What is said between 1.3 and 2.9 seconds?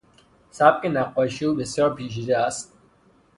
او بسیار پیچیده است.